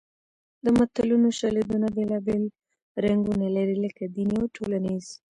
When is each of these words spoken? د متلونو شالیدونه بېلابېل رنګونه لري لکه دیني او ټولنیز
د 0.63 0.65
متلونو 0.77 1.27
شالیدونه 1.39 1.87
بېلابېل 1.95 2.43
رنګونه 3.05 3.45
لري 3.55 3.75
لکه 3.85 4.03
دیني 4.15 4.35
او 4.41 4.47
ټولنیز 4.55 5.05